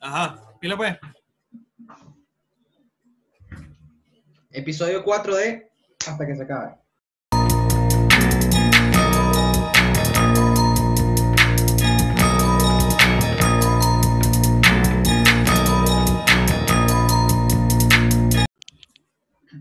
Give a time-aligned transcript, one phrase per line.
[0.00, 0.96] Ajá, pila pues.
[4.50, 5.70] Episodio 4 de
[6.06, 6.74] Hasta que se acabe.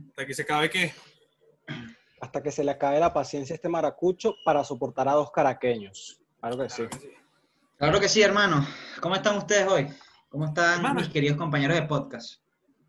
[0.07, 0.93] Hasta que se acabe qué.
[2.21, 6.21] Hasta que se le acabe la paciencia a este maracucho para soportar a dos caraqueños.
[6.39, 6.83] Claro que sí.
[7.77, 8.65] Claro que sí, hermano.
[9.01, 9.89] ¿Cómo están ustedes hoy?
[10.29, 12.39] ¿Cómo están mis queridos compañeros de podcast?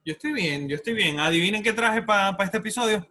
[0.05, 1.19] Yo estoy bien, yo estoy bien.
[1.19, 3.07] Adivinen qué traje para este episodio.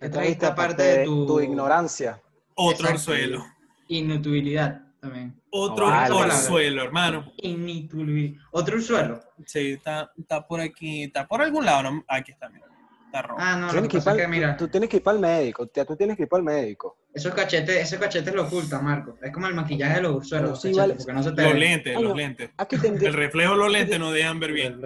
[0.00, 2.20] ¿Qué trajiste aparte de tu, ignorancia?
[2.56, 3.12] Otro Exacto.
[3.12, 3.46] orzuelo.
[3.86, 5.40] inutilidad también?
[5.50, 6.12] Otro vale.
[6.12, 7.32] orzuelo, hermano.
[7.36, 8.42] Inutilidad.
[8.50, 9.20] Otro suelo.
[9.46, 12.04] Sí, está, está por aquí, está por algún lado, ¿no?
[12.08, 12.66] Aquí está, mira.
[13.14, 13.40] Está rojo.
[13.40, 14.90] Ah, no, lo Tienes que que ir pasa es pa'l- que mira, tú, tú tienes
[14.90, 15.66] que ir para el médico.
[15.68, 16.96] tía, Tú tienes que ir para el médico.
[17.14, 19.16] esos cachetes, esos cachetes lo ocultan, Marco.
[19.22, 20.94] Es como el maquillaje de los Pero los sí, cachetes, vale.
[20.96, 22.16] porque no se te los lentes, Ay, los no.
[22.16, 22.50] lentes.
[22.56, 24.80] Aquí, tendrí- El reflejo de los lentes no dejan ver bien.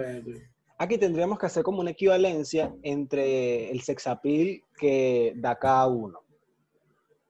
[0.77, 6.19] aquí tendríamos que hacer como una equivalencia entre el sexapil que da cada uno.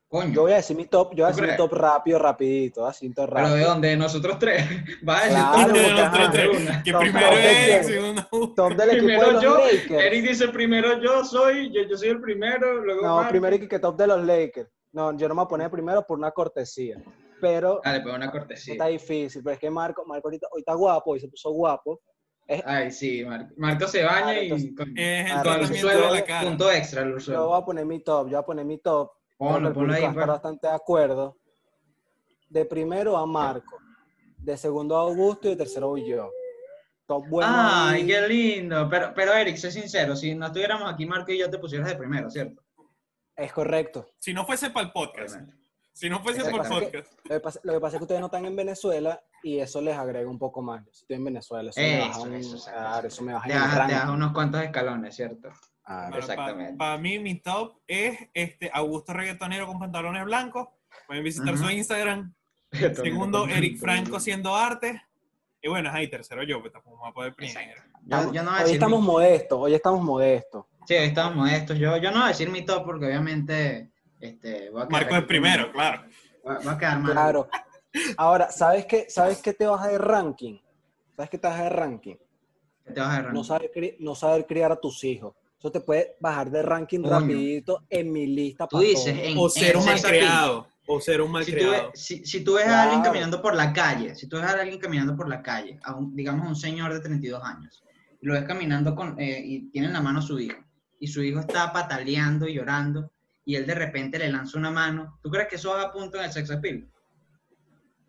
[0.09, 0.33] Coño.
[0.33, 2.85] Yo voy a decir mi top, yo voy a ¿Tú decir mi top rápido, rapidito,
[2.88, 3.69] así top Pero de rápido.
[3.69, 3.95] dónde?
[3.95, 4.66] Nosotros tres.
[5.07, 6.49] Va a decir Claro, de nosotros tres.
[6.83, 8.23] Que Top primero es, segundo
[8.55, 9.91] Top del equipo de Primero los yo, Lakers.
[9.91, 13.29] Eric dice primero yo soy, yo, yo soy el primero, luego No, Marco.
[13.29, 14.69] primero y que top de los Lakers.
[14.93, 16.97] No, yo no me voy a poner primero por una cortesía.
[17.39, 18.73] Pero Dale, pues una cortesía.
[18.73, 22.01] está difícil, pero es que Marco, Marco ahorita, hoy está guapo, hoy se puso guapo.
[22.66, 23.53] Ay, sí, Marco.
[23.57, 26.47] Marco se baña Claro, y entonces- con, Es el Ah, con el cara.
[26.49, 29.11] punto extra el Yo voy a poner mi top, yo voy a poner mi top.
[29.39, 30.27] Ponlo, ponlo ahí, pues.
[30.27, 31.37] bastante de acuerdo.
[32.49, 33.77] De primero a Marco,
[34.37, 36.29] de segundo a Augusto y de tercero yo.
[37.05, 37.49] Top bueno.
[37.51, 38.07] Ay, ahí.
[38.07, 38.87] qué lindo.
[38.89, 41.95] Pero, pero Eric, sé sincero, si no estuviéramos aquí, Marco y yo te pusieras de
[41.95, 42.61] primero, ¿cierto?
[43.35, 44.09] Es correcto.
[44.19, 45.35] Si no fuese para el podcast.
[45.35, 45.57] Obviamente.
[45.93, 47.13] Si no fuese por podcast.
[47.23, 49.81] Lo que, pasa, lo que pasa es que ustedes no están en Venezuela y eso
[49.81, 50.83] les agrega un poco más.
[50.85, 53.53] Yo estoy en Venezuela, eso, me baja Eso, un- eso, claro, eso me baja Te
[53.53, 55.49] en el bajas unos cuantos escalones, ¿cierto?
[55.91, 56.97] Ah, Para, Exactamente.
[56.99, 60.67] mí, mi top es este Augusto Reggaetonero con pantalones blancos.
[61.07, 62.31] Pueden visitar su Instagram.
[62.94, 65.01] Segundo, Eric Franco haciendo arte.
[65.61, 67.81] Y bueno, ahí tercero yo, pues tampoco me voy a poder primero.
[68.03, 70.66] Yo, yo no voy a hoy estamos mi- modestos, hoy estamos modestos.
[70.85, 71.78] Sí, hoy estamos modestos.
[71.79, 73.89] Yo, yo no voy a decir mi top porque obviamente
[74.19, 76.03] este, voy a quedar Marco es primero, claro.
[76.44, 77.11] Voy a- quedar mal.
[77.13, 77.49] Claro.
[78.16, 80.59] Ahora, ¿sabes qué, ¿sabes qué te baja de ranking?
[81.16, 82.16] ¿Sabes qué te baja de ranking?
[82.85, 83.33] Que Te vas a agarrar.
[83.33, 85.33] No saber, cri- no saber criar a tus hijos.
[85.59, 87.20] Eso te puede bajar de ranking Coño.
[87.20, 88.66] rapidito en mi lista.
[88.68, 90.02] Tú dices, en, O ser un appeal.
[90.02, 90.68] malcriado.
[90.88, 91.72] O ser un Si tú, malcriado.
[91.92, 94.52] ves, si, si tú ves a alguien caminando por la calle, si tú ves a
[94.62, 97.84] alguien caminando por la calle, a un- digamos a un señor de 32 años,
[98.22, 100.58] y lo ves caminando con, eh, y tiene en la mano a su hijo,
[101.00, 103.12] y su hijo está pataleando y llorando,
[103.46, 106.18] y él de repente le lanza una mano, ¿tú crees que eso va a punto
[106.18, 106.88] en el sex appeal?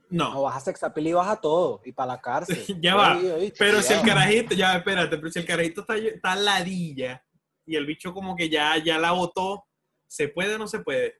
[0.08, 0.42] No, No.
[0.42, 1.82] vas a sexapil y vas a todo.
[1.84, 2.56] Y para la cárcel.
[2.80, 3.16] Ya va.
[3.16, 7.22] Oye, oye, Pero si el carajito, ya espérate, pero si el carajito está, está ladilla
[7.70, 9.64] y el bicho como que ya, ya la botó,
[10.08, 11.14] ¿se puede o no se puede?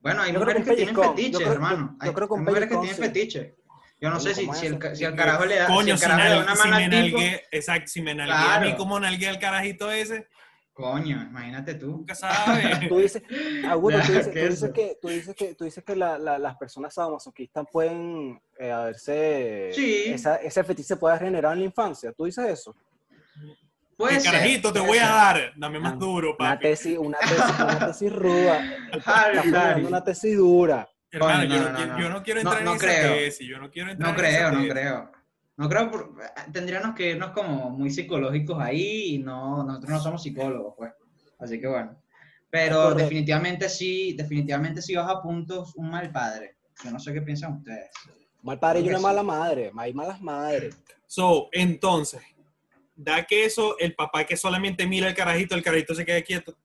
[0.00, 1.96] Bueno, hay Yo creo mujeres que tienen fetiches, Yo creo- hermano.
[2.04, 3.02] yo- creo que hay mujeres que tienen sí.
[3.02, 3.52] fetiches.
[4.00, 5.98] Yo no sé si, ¿cómo si, el, si el carajo le da, si Coño, el
[5.98, 7.18] si, carajo le da nal- una si mano al tipo,
[7.52, 10.26] exacto, si me nalgué a mí como nalgué al carajito ese,
[10.74, 11.86] coño, imagínate tú.
[11.92, 12.62] nunca sabe.
[12.88, 13.22] Tú dices,
[13.68, 14.72] Augusto, tú Ya, dices, ¿qué tú es dices eso?
[14.72, 19.70] que, tú dices que, tú dices que la- la- las personas sadomasoquistas pueden eh, haberse.
[19.72, 20.04] Sí.
[20.08, 22.12] Esa, ese fetiche se puede generar en la infancia.
[22.12, 22.74] ¿Tú dices eso?
[24.02, 26.62] Puede el ser, carajito te voy a dar, dame más Ah, duro, Una papi.
[26.62, 28.76] tesis, una tesis, una tesis ruda.
[29.06, 30.88] Harry, una tesis dura.
[31.10, 32.00] Hermano, Coño, yo, no, no, no, quiero- no.
[32.00, 33.12] yo no quiero No, entrar no en esa creo.
[33.14, 34.72] tesis, yo no quiero entrar No en esa creo, no tesis.
[34.72, 35.12] creo.
[35.56, 36.14] No creo, por-
[36.52, 40.92] tendríamos que irnos como muy psicológicos ahí y no, nosotros no somos psicólogos, pues.
[41.38, 41.96] Así que bueno.
[42.50, 46.56] Pero definitivamente sí, definitivamente sí baja puntos un mal padre.
[46.84, 47.90] Yo no sé qué piensan ustedes.
[48.42, 49.04] Mal padre y Creo una sí.
[49.04, 49.70] mala madre.
[49.76, 50.76] Hay malas madres.
[51.06, 52.22] So, entonces,
[52.94, 56.56] da que eso, el papá que solamente mira el carajito, el carajito se queda quieto.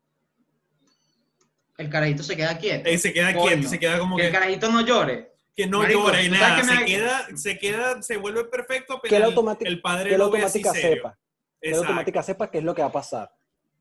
[1.77, 2.89] El carajito se queda quieto.
[2.97, 5.31] Se queda Coño, quieto, se queda como Que que, el carajito no llore.
[5.55, 6.61] que no Marico, llora y ¿tú sabes nada.
[6.61, 10.09] que Se me- queda, se queda, se vuelve perfecto, pero Que el, automática, el padre
[10.11, 10.95] que lo ve así automática serio.
[10.97, 11.19] sepa.
[11.61, 13.31] Que la automática sepa qué es lo que va a pasar.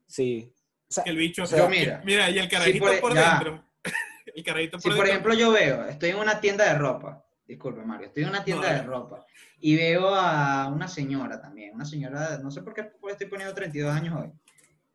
[0.07, 0.51] Sí.
[0.89, 3.15] O sea, Que el bicho, O sea, Yo, mira, mira, y el carajito por- por,
[3.15, 3.33] ya.
[3.39, 3.63] dentro.
[4.35, 5.31] el carajito Si por por dentro.
[5.31, 8.73] ejemplo yo veo, estoy en una tienda de ropa, disculpe Mario, estoy en una tienda
[8.73, 9.25] de ropa
[9.59, 13.93] y veo a una señora también, una señora, no sé por qué estoy poniendo 32
[13.95, 14.31] años hoy,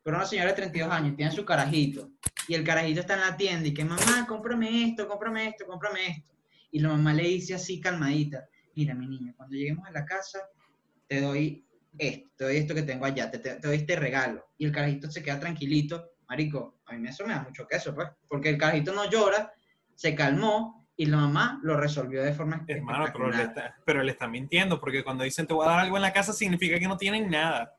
[0.03, 2.11] pero una señora de 32 años tiene su carajito
[2.47, 6.07] y el carajito está en la tienda y que mamá, cómprame esto, cómprame esto, cómprame
[6.07, 6.33] esto.
[6.71, 10.39] Y la mamá le dice así calmadita, mira mi niño, cuando lleguemos a la casa
[11.07, 11.65] te doy
[11.97, 14.47] esto, te doy esto que tengo allá, te, te- te doy este regalo.
[14.57, 16.09] Y el carajito se queda tranquilito.
[16.27, 19.53] Marico, a mí eso me da mucho queso, pues, porque el carajito no llora,
[19.93, 24.11] se calmó y la mamá lo resolvió de forma Hermano, pero le, está, pero le
[24.11, 26.87] están mintiendo, porque cuando dicen te voy a dar algo en la casa, significa que
[26.87, 27.75] no tienen nada.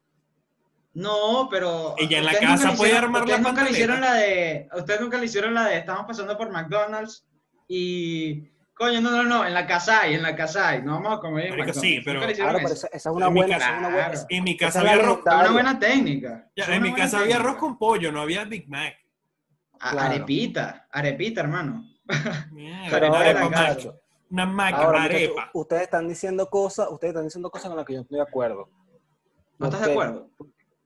[0.94, 1.94] No, pero.
[1.98, 4.68] Ella en la casa puede hicieron- armar la ustedes nunca le hicieron la de.
[4.76, 5.78] Ustedes nunca le hicieron la de.
[5.78, 7.26] Estamos pasando por McDonald's
[7.68, 8.48] y.
[8.76, 10.82] Coño, no, no, no, en la casa hay, en la casa hay.
[10.82, 11.80] No vamos a comer en McDonald's.
[11.80, 14.26] sí, pero- Claro, pero esa, esa es una buena, casa- una buena- Claro.
[14.30, 16.50] En mi casa la había arroz, Es una buena técnica.
[16.56, 17.38] ya, en mi casa había técnica.
[17.50, 18.94] arroz con pollo, no había Big Mac.
[19.78, 20.00] Claro.
[20.00, 21.84] Arepita, arepita, hermano.
[22.52, 24.00] Mierda, Pero una ahora, arepa macho.
[24.30, 25.50] Una mac, Ahora, una muchachos, arepa.
[25.54, 28.22] ustedes están diciendo cosas, ustedes están diciendo cosas con las que yo no estoy de
[28.22, 28.68] acuerdo.
[29.58, 30.30] ¿No estás ¿Por de acuerdo?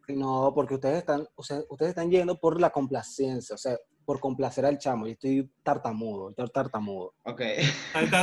[0.09, 4.21] No, porque ustedes están, o sea, ustedes están yendo por la complacencia, o sea, por
[4.21, 5.07] complacer al chamo.
[5.07, 7.13] Yo estoy tartamudo, estoy tartamudo.
[7.25, 7.43] Ok.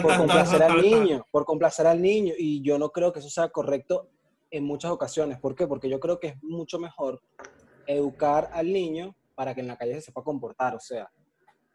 [0.02, 2.34] Por complacer al niño, por complacer al niño.
[2.38, 4.10] Y yo no creo que eso sea correcto
[4.50, 5.40] en muchas ocasiones.
[5.40, 5.68] ¿Por qué?
[5.68, 7.22] Porque yo creo que es mucho mejor
[7.86, 10.74] educar al niño para que en la calle se sepa comportar.
[10.76, 11.08] O sea,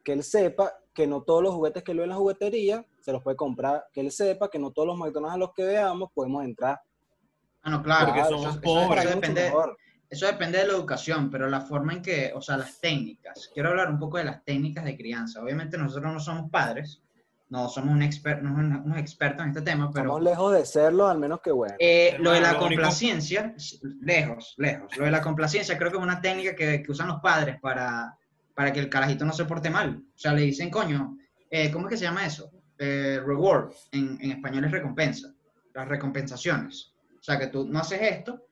[0.02, 3.12] que él sepa que no todos los juguetes que él ve en la juguetería se
[3.12, 3.87] los puede comprar.
[3.92, 6.81] Que él sepa que no todos los McDonald's a los que veamos podemos entrar.
[7.62, 8.06] Ah, no, claro.
[8.06, 9.04] Porque eso- somos eso- eso pobres.
[9.04, 9.52] Mucho depende.
[10.08, 13.48] Eso depende de la educación, pero la forma en que, o sea, las técnicas.
[13.54, 15.40] Quiero hablar un poco de las técnicas de crianza.
[15.40, 17.00] Obviamente nosotros no somos padres,
[17.48, 20.66] no somos un exper- no somos unos expertos en este tema, pero Estamos lejos de
[20.66, 21.76] serlo, al menos que bueno.
[21.78, 23.54] eh, lo de la lo complacencia,
[24.00, 24.96] lejos, lejos.
[24.96, 28.19] Lo de la complacencia creo que es una técnica que, que usan los padres para,
[28.60, 30.04] para que el carajito no se porte mal.
[30.14, 31.16] O sea, le dicen, coño,
[31.48, 32.52] eh, ¿cómo es que se llama eso?
[32.76, 35.34] Eh, reward, en, en español es recompensa,
[35.72, 36.92] las recompensaciones.
[37.18, 38.48] O sea, que tú no haces esto,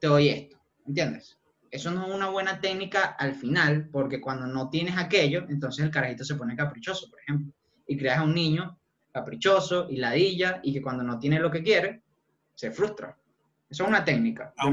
[0.00, 1.38] te doy esto, ¿entiendes?
[1.70, 5.90] Eso no es una buena técnica al final, porque cuando no tienes aquello, entonces el
[5.90, 7.52] carajito se pone caprichoso, por ejemplo,
[7.86, 8.78] y creas a un niño
[9.12, 12.00] caprichoso y ladilla, y que cuando no tiene lo que quiere,
[12.54, 13.18] se frustra.
[13.72, 14.52] Eso es una técnica.
[14.58, 14.64] No-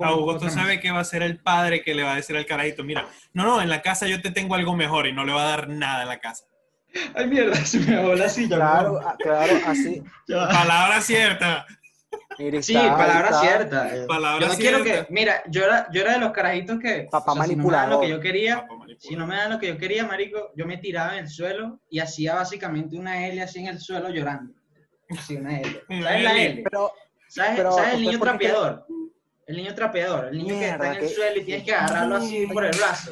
[0.00, 2.46] Augusto, no sabe que va a ser el padre que le va a decir al
[2.46, 5.32] carajito, mira, no, no, en la casa yo te tengo algo mejor y no le
[5.32, 6.44] va a dar nada en la casa.
[7.16, 8.54] Ay, mierda, se me bajó la silla.
[8.56, 10.00] Claro, ah, claro, así.
[10.28, 10.46] Ya.
[10.48, 11.66] Palabra cierta.
[12.38, 13.40] Mira, Sí, está, palabra está.
[13.40, 13.90] cierta.
[14.06, 15.06] Palabra yo no quiero cierta.
[15.06, 17.64] que, mira, yo era, yo era de los carajitos que, Papá o sea, si no
[17.64, 18.66] me dan lo que yo quería,
[19.00, 21.80] si no me dan lo que yo quería, marico, yo me tiraba en el suelo
[21.90, 24.54] y hacía básicamente una L así en el suelo llorando.
[25.26, 25.82] Sí, una L.
[25.88, 26.44] Una ¿Sabes la L.
[26.46, 26.62] L?
[26.62, 26.92] Pero,
[27.34, 28.86] ¿Sabes, pero, ¿sabes el ¿usted niño trapeador?
[29.46, 31.74] El niño trapeador, el niño que está Mierda, en el que- suelo y tienes que
[31.74, 33.10] agarrarlo así por el brazo.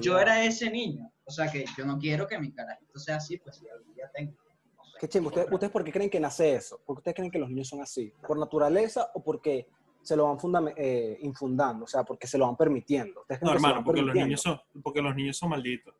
[0.00, 1.10] Yo era ese niño.
[1.24, 4.32] O sea que yo no quiero que mi carajito sea así, pues algún día tengo.
[4.76, 5.48] no sé, Qué chimbo, ¿ustedes.
[5.50, 6.80] ¿ustedes por qué creen que nace eso?
[6.84, 8.12] ¿Por qué ustedes creen que los niños son así?
[8.26, 9.66] ¿Por naturaleza o porque
[10.02, 11.84] se lo van eh, infundando?
[11.84, 13.22] O sea, porque se lo van permitiendo.
[13.22, 15.36] ¿Ustedes creen No, que se lo hermano, van porque los, niños son, porque los niños
[15.38, 15.94] son malditos.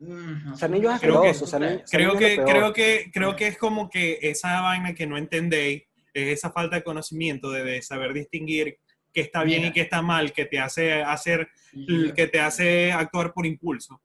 [0.00, 3.10] Mm, no Ser sé, niño es no sé, Creo que- Creo que, lo creo, que,
[3.12, 5.84] creo que es como que esa vaina que no entendéis,
[6.14, 8.78] es esa falta de conocimiento de, de saber distinguir
[9.12, 9.70] qué está bien Mira.
[9.70, 14.00] y qué está mal, que te hace hacer, Yo- que te hace actuar por impulso.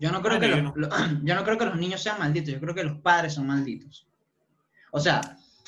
[0.00, 0.88] Yo no creo que los, lo-
[1.24, 4.06] yo no creo que los niños sean malditos, yo creo que los padres son malditos.
[4.90, 5.20] O sea,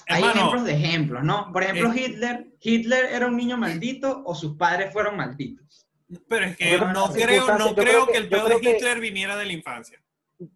[0.09, 1.50] hay Hermano, ejemplos de ejemplos, ¿no?
[1.53, 5.87] Por ejemplo, Hitler, Hitler era un niño maldito o sus padres fueron malditos.
[6.29, 8.71] Pero es que no creo, no creo creo que que- el yo peor de que-
[8.76, 10.00] Hitler viniera de la infancia.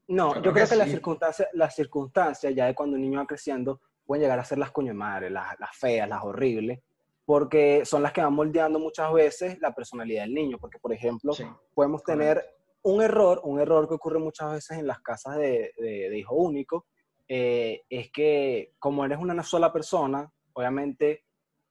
[0.09, 0.93] No, Yo yo, creo creo que que, las sí.
[0.94, 4.70] circunstancias, las circunstancias ya de cuando un niño va creciendo pueden llegar a ser las
[4.70, 6.81] coño madre, las, las feas, las horribles,
[7.26, 10.56] porque son las que van moldeando muchas veces la personalidad del niño.
[10.58, 11.44] Porque, por ejemplo, Sí.
[11.75, 12.25] podemos correcto.
[12.25, 16.19] tener un error, un error que ocurre muchas veces en las casas de, de- de
[16.19, 16.87] hijo único,
[17.28, 21.24] eh, es que como eres una sola persona, obviamente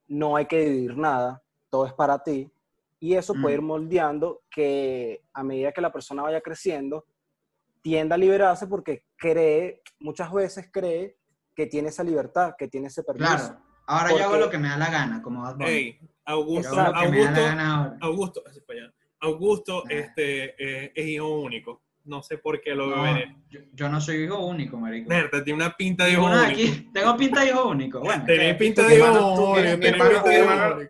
[0.06, 2.48] no hay que dividir nada, todo es para ti,
[3.00, 3.66] y eso puede ir Mm.
[3.66, 7.04] moldeando que a medida que la persona vaya creciendo,
[7.82, 11.17] tienda a liberarse porque cree, muchas veces cree
[11.58, 13.26] que tiene esa libertad, que tiene ese permiso.
[13.34, 15.68] Claro, ahora yo hago lo que me da la gana, como Bad Bunny.
[15.68, 17.40] Ey, Augusto, Augusto.
[18.00, 18.42] Augusto.
[19.20, 19.88] Augusto Ah.
[19.92, 21.82] este, eh, es hijo único.
[22.04, 23.18] No sé por qué lo No,
[23.50, 25.08] yo, yo no soy hijo único, marico.
[25.08, 26.40] Berta, tiene una pinta de hijo único.
[26.42, 28.00] aquí- tengo pinta de hijo único.
[28.02, 29.78] Bueno, Tenés pinta de hijo único,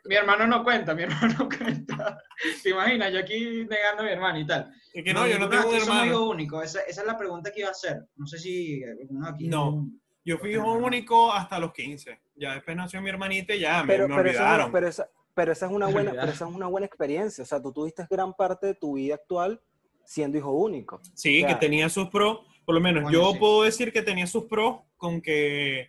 [0.07, 2.19] mi- hermano- no cuenta, mi hermano no cuenta.
[2.63, 3.11] ¿Te imaginas?
[3.11, 4.71] Yo aquí negando a mi hermano y tal.
[4.93, 6.05] Es que no, yo no tengo un hermano.
[6.05, 6.63] hijo único.
[6.63, 8.03] Esa, esa es la pregunta que iba a hacer.
[8.17, 8.83] No sé si
[9.27, 9.49] aquí.
[9.49, 9.89] No.
[10.29, 12.19] Yo fui hijo único hasta los 15.
[12.37, 14.73] Ya después nació mi hermanita y ya me, pero, me pero, esa, olvidaron.
[14.73, 17.43] pero, esa, pero esa es una Me buena, pero esa es una buena experiencia.
[17.43, 19.61] O sea, tú tuviste gran parte de tu vida actual
[20.05, 21.01] siendo hijo único.
[21.15, 21.49] Sí, Ya.
[21.49, 22.41] que tenía sus pros.
[22.67, 23.39] Por lo menos Coño, yo sí.
[23.39, 25.89] puedo decir que tenía sus pros con que,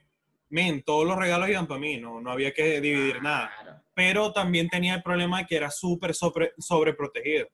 [0.50, 3.52] men, todos los regalos iban para mí, no, no había que dividir nada.
[3.62, 3.82] Claro.
[3.94, 7.48] Pero también tenía el problema de que era súper sobre, sobreprotegido.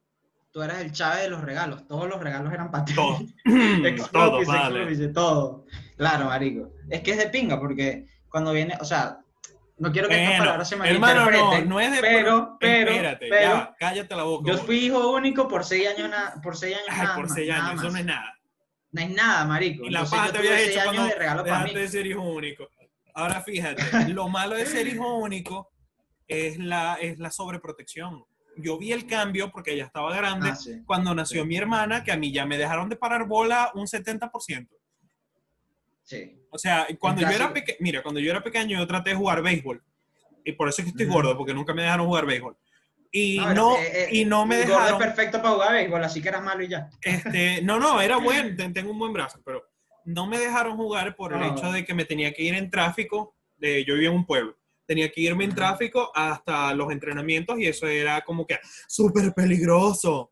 [0.55, 1.85] Tú eras el chave de los regalos.
[1.85, 2.95] Todos los regalos eran para ti.
[2.95, 3.19] Todo.
[4.13, 5.07] Todo, vale.
[5.09, 5.65] Todo.
[5.97, 6.69] Claro, marico.
[6.89, 9.17] Es que es de pinga porque cuando viene, o sea,
[9.77, 11.67] no quiero que estas palabras se hermano, no, malinterpreten.
[11.69, 11.99] no es de...
[11.99, 14.49] pero, pero, Espérate, pero, ya, cállate la boca.
[14.49, 17.51] yo fui hijo único por seis años, na- por seis años Ay, nada por seis
[17.51, 18.39] años, eso no es nada.
[18.93, 19.83] no hay nada, marico.
[19.83, 21.73] Y la Entonces, paja te seis hecho cuando de regalo para mí.
[21.73, 22.69] de ser hijo único.
[23.13, 25.69] Ahora fíjate, lo malo de ser hijo único
[26.29, 28.23] es la, es la sobreprotección.
[28.57, 30.81] Yo vi el cambio porque ella estaba grande Ah, sí.
[30.85, 34.67] cuando nació mi hermana, que a mí ya me dejaron de parar bola un 70%.
[36.03, 36.37] Sí.
[36.51, 39.41] O sea, cuando yo era pequeño, mira, cuando yo era pequeño yo traté de jugar
[39.41, 39.83] béisbol.
[40.43, 41.15] Y por eso es que estoy Ujú.
[41.15, 42.55] gordo, porque nunca me dejaron jugar béisbol.
[43.11, 45.01] Y ver, no, eh, eh, y no me el gordo dejaron.
[45.01, 46.89] es perfecto para jugar béisbol, así que eras malo y ya.
[47.01, 48.17] Este, no, no, era
[48.51, 49.63] bueno, ten- tengo un buen brazo, pero
[50.05, 51.47] no me dejaron jugar por el Ah.
[51.47, 53.35] hecho de que me tenía que ir en tráfico.
[53.57, 54.55] De, yo vivía en un pueblo.
[54.85, 60.31] Tenía que irme en tráfico hasta los entrenamientos y eso era como que súper peligroso.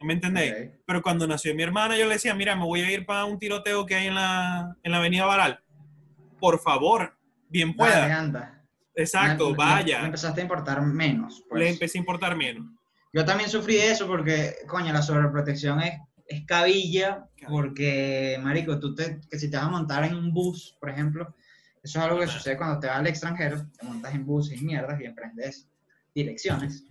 [0.00, 0.70] ¿Me entendéis?
[0.86, 3.38] Pero cuando nació mi hermana, yo le decía, mira, me voy a ir para un
[3.38, 5.62] tiroteo que hay en la, en la avenida Baral.
[6.38, 7.16] Por favor,
[7.48, 8.00] bien pueda.
[8.00, 8.64] Dale, anda.
[8.94, 10.00] Exacto, vaya.
[10.00, 11.44] Le empezaste a importar menos.
[11.48, 11.60] pues.
[11.60, 12.66] Le empecé a importar menos.
[13.12, 15.94] Yo también sufrí eso porque, coño, la sobreprotección es,
[16.26, 20.76] es cabilla, porque, marico, tú te, que si te vas a montar en un bus,
[20.80, 21.34] por ejemplo,
[21.82, 24.64] eso es algo que sucede cuando te vas al extranjero, te montas en buses y
[24.64, 25.68] mierdas y emprendes
[26.14, 26.84] direcciones.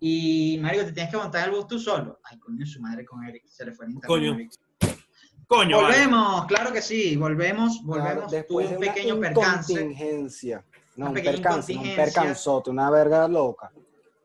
[0.00, 2.20] Y, marico, te tienes que montar el bus tú solo.
[2.24, 4.08] Ay, coño, su madre con Eric, se le fue el internet.
[4.08, 4.48] Coño.
[5.48, 5.94] Coño, vale.
[5.94, 8.26] Volvemos, claro que sí, volvemos, Claro, volvemos.
[8.26, 9.72] Tuve después de un una pequeño percance.
[9.72, 10.64] incontingencia.
[10.96, 13.70] No, Una un percance, no, un percanzote, una verga loca.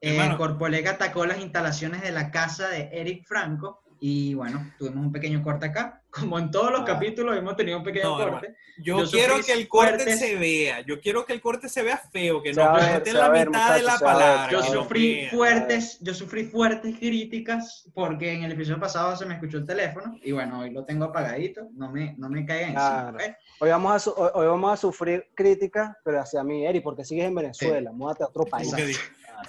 [0.01, 0.35] Eh.
[0.35, 5.43] Corpolega atacó las instalaciones de la casa de Eric Franco y bueno, tuvimos un pequeño
[5.43, 6.01] corte acá.
[6.11, 6.85] Como en todos los Ah.
[6.85, 8.55] capítulos hemos tenido un pequeño No, corte.
[8.79, 10.81] Yo, Yo quiero que el corte fuertes- se vea.
[10.81, 13.75] Yo quiero que el corte se vea feo, que Se no va la ver, mitad
[13.75, 14.49] de la palabra.
[14.51, 19.59] Yo sufrí fuertes, yo sufrí fuertes críticas porque en el episodio pasado se me escuchó
[19.59, 23.11] el teléfono y bueno, hoy lo tengo apagadito, no me, no me caiga encima.
[23.11, 23.17] Claro.
[23.17, 23.23] ¿ok?
[23.59, 27.05] Hoy vamos, a su- hoy, hoy vamos a sufrir críticas, pero hacia mí, Eri, porque
[27.05, 28.73] sigues en Venezuela, múdate a otro país.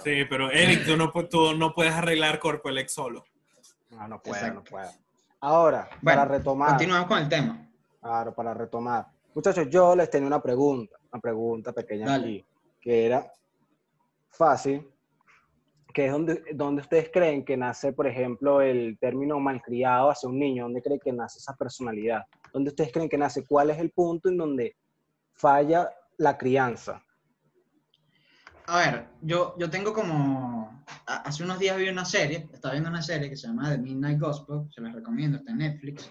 [0.03, 3.25] Sí, pero Eric, tú no, tú no puedes arreglar Corpolex solo.
[3.95, 4.55] No, no puedo, Exacto.
[4.59, 4.89] no puedo.
[5.41, 7.69] Ahora, Bueno, para retomar, Continuamos con el tema.
[8.01, 9.07] claro, para retomar.
[9.35, 12.23] Muchachos, yo les tenía una pregunta, una pregunta pequeña Dale.
[12.25, 12.45] aquí,
[12.79, 13.31] que era
[14.29, 14.87] fácil,
[15.93, 20.39] que es donde, donde ustedes creen que nace, por ejemplo, el término malcriado hacia un
[20.39, 22.23] niño, ¿dónde creen que nace esa personalidad?
[22.51, 23.45] ¿Dónde ustedes creen que nace?
[23.45, 24.75] ¿Cuál es el punto en donde
[25.33, 27.01] falla la crianza?
[28.67, 30.83] A ver, yo, yo tengo como...
[31.05, 34.19] Hace unos días vi una serie, estaba viendo una serie que se llama The Midnight
[34.19, 36.09] Gospel, se las recomiendo, está en Netflix.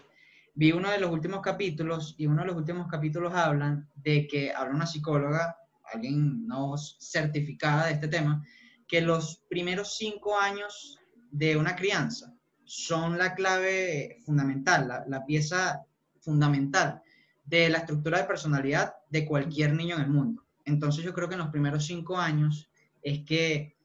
[0.55, 4.53] Vi uno de los últimos capítulos y uno de los últimos capítulos hablan de que
[4.53, 5.57] habla una psicóloga,
[5.93, 8.45] alguien no certificada de este tema,
[8.87, 10.99] que los primeros cinco años
[11.31, 15.87] de una crianza son la clave fundamental, la, la pieza
[16.21, 17.01] fundamental
[17.45, 20.45] de la estructura de personalidad de cualquier niño en el mundo.
[20.65, 22.71] Entonces yo creo que en los primeros cinco años
[23.03, 23.77] es que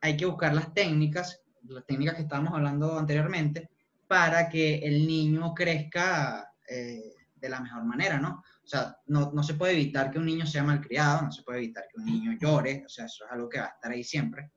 [0.00, 3.70] hay que buscar las técnicas, las técnicas que estábamos hablando anteriormente,
[4.06, 8.42] para que el niño crezca eh, de la mejor manera, ¿no?
[8.64, 11.58] O sea, no, no se puede evitar que un niño sea malcriado, no se puede
[11.58, 14.04] evitar que un niño llore, o sea, eso es algo que va a estar ahí
[14.04, 14.50] siempre,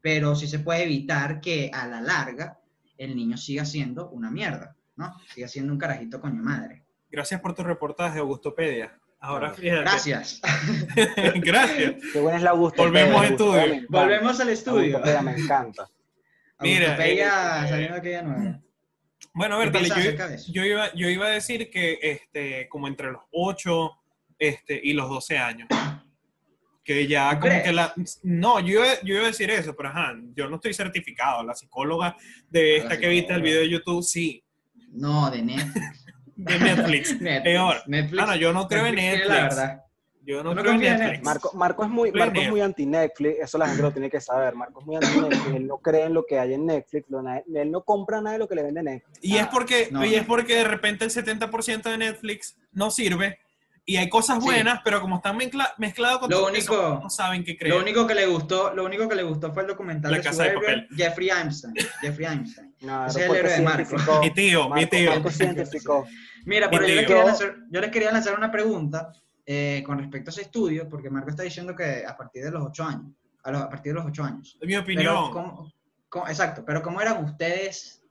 [0.00, 2.58] pero sí se puede evitar que a la larga
[2.96, 5.14] el niño siga siendo una mierda, ¿no?
[5.32, 6.84] Siga siendo un carajito coño madre.
[7.10, 8.98] Gracias por tu reportaje, Augustopedia.
[9.24, 9.80] Ahora fíjate.
[9.82, 10.40] Gracias.
[11.36, 11.94] Gracias.
[12.12, 13.86] Qué buena es la Augustopedia, Volvemos a Augustopedia estudio.
[13.88, 14.96] Volvemos al estudio.
[14.96, 15.88] Augustopedia me encanta.
[16.60, 18.60] Mira, Augustopedia eh, saliendo aquella nueva.
[19.34, 22.68] Bueno, a ¿Qué ver, dale, piensas yo, yo iba, yo iba a decir que este,
[22.68, 23.90] como entre los 8
[24.38, 25.68] este, y los 12 años.
[26.84, 27.62] Que ya ¿Tú como crees?
[27.62, 27.94] que la...
[28.24, 31.44] No, yo, iba- yo iba a decir eso, pero ajá, yo no estoy certificado.
[31.44, 32.16] La psicóloga
[32.50, 34.42] de esta que viste el video de YouTube, sí.
[34.90, 36.01] No, de Netflix.
[36.36, 37.12] De Netflix.
[37.20, 37.42] Netflix.
[37.42, 37.76] Peor.
[37.86, 38.22] Netflix.
[38.22, 39.28] Ah, no, yo no creo en Netflix.
[39.28, 39.82] la verdad.
[40.24, 41.24] Yo no ¿Tú no creo en Netflix.
[41.24, 44.54] Marco, Marco es muy, Marco es muy anti-Netflix, eso la gente lo tiene que saber.
[44.54, 47.70] Marco es muy anti-Netflix, él no cree en lo que hay en Netflix, lo- él
[47.72, 49.18] no compra nada de lo que le vende Netflix.
[49.20, 50.16] Y es porque, No, y no.
[50.18, 53.40] es porque de repente el 70% de Netflix no sirve
[53.84, 54.44] y hay cosas Sí.
[54.44, 57.74] buenas, pero como están mezcla- mezclados con Lo todo único- eso, no saben qué creer.
[57.74, 60.22] Lo único que le gustó, lo único que le gustó fue el documental La de
[60.24, 61.74] Casa de Suburban, Jeffrey Einstein.
[62.00, 62.72] Jeffrey Einstein.
[62.82, 64.20] No, Ese es el héroe de Marco.
[64.20, 65.10] Mi tío, mi Marco- tío.
[65.10, 66.04] Marco cientificó.
[66.46, 67.08] Mira, Mi pero yo les, tío.
[67.08, 69.12] quería lanzar, yo les quería lanzar una pregunta
[69.46, 72.62] eh, con respecto a ese estudio, porque Marco está diciendo que a partir de los
[72.64, 73.12] 8 años,
[73.44, 74.56] a, los- a partir de los 8 años.
[74.60, 75.30] Es mi Pero, opinión.
[75.32, 75.72] ¿cómo-
[76.08, 78.02] cómo- exacto, pero ¿cómo eran ustedes,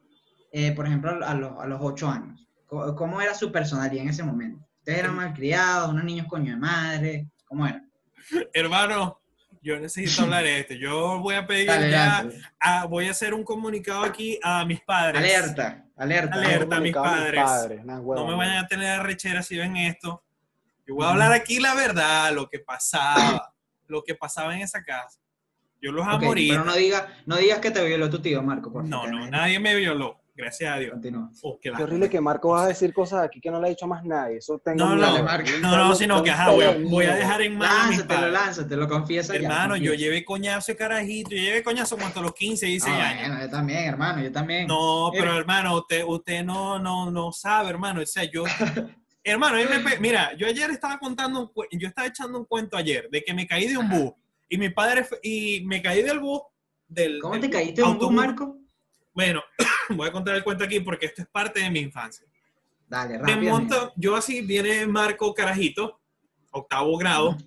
[0.51, 2.47] eh, por ejemplo, a los, a los 8 años?
[2.65, 4.65] ¿Cómo, cómo era su personalidad en ese momento?
[4.81, 7.27] ¿Ustedes eran malcriados, unos niños coño de madre?
[7.45, 7.87] ¿Cómo eran?
[8.51, 9.21] Hermano,
[9.61, 10.73] yo necesito hablar de esto.
[10.73, 12.27] Yo voy a pedir Dale, ya,
[12.59, 15.19] a- voy a hacer un comunicado aquí a mis padres.
[15.19, 16.35] Alerta, alerta.
[16.35, 16.75] Alerta.
[16.77, 17.85] a mis a padres.
[17.85, 20.23] nah, No me vayan a tener rechera si ven esto.
[20.87, 23.53] Yo voy a hablar aquí la verdad, lo que pasaba,
[23.87, 25.19] lo que pasaba en esa casa.
[25.79, 26.53] Yo los amo Ok, ahorita.
[26.55, 28.71] pero no, diga, no digas que te violó tu tío, Marco.
[28.71, 30.20] por No, no, nadie me violó.
[30.41, 30.91] Gracias a Dios.
[30.91, 31.29] Continúa.
[31.43, 33.87] Oh, qué horrible que Marco va a decir cosas aquí que no le ha dicho
[33.87, 34.37] más nadie.
[34.37, 35.49] Eso tengo No, Marco.
[35.61, 38.13] no, no, sino que, ajá, voy a, voy a dejar en manos a mis Lánzate,
[38.13, 38.33] lo padres.
[38.33, 39.39] lánzate, lo confiesa ya.
[39.41, 43.07] Hermano, yo llevé coñazo de carajito, yo llevé coñazo como hasta los 15, 16 Ah,
[43.09, 43.27] años.
[43.29, 44.67] bueno, yo también, hermano, yo también.
[44.67, 45.23] No, Mira.
[45.23, 48.01] pero hermano, usted, usted no, no, no sabe, hermano.
[48.01, 48.43] O sea, yo.
[49.23, 49.57] hermano,
[49.99, 53.45] mira, yo ayer estaba contando, un yo estaba echando un cuento ayer de que me
[53.47, 54.11] caí de un bus
[54.49, 56.41] y mi padre y me caí del bus
[56.87, 57.19] del.
[57.21, 58.11] ¿Cómo del te caíste de un bus.
[58.11, 58.57] Marco?
[59.13, 59.41] Bueno,
[59.89, 62.25] voy a contar el cuento aquí porque esto es parte de mi infancia.
[62.87, 63.53] Dale, Me rápido.
[63.53, 66.01] monto, yo así viene Marco Carajito,
[66.51, 67.37] octavo grado,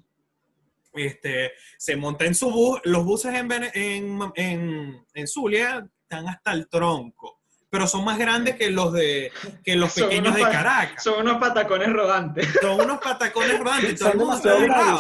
[0.95, 2.81] este, se monta en su bus.
[2.85, 7.41] Los buses en, en, en, en Zulia están hasta el tronco,
[7.75, 9.33] pero son más grandes que los de
[9.65, 11.03] que los pequeños de Caracas.
[11.03, 12.47] Son unos patacones rodantes.
[12.63, 13.99] Son unos patacones rodantes.
[13.99, 14.99] Son como, claro.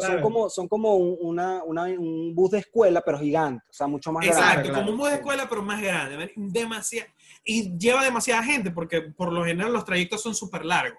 [0.00, 3.64] son como, son como un, una, una- un bus de escuela, pero gigante.
[3.70, 4.68] O sea, mucho más Exacto, grande.
[4.70, 5.18] claro, como un bus de sí.
[5.20, 6.32] escuela, pero más grande.
[6.34, 7.08] Demasiado.
[7.44, 10.98] Y lleva demasiada gente, porque por lo general los trayectos son súper largos.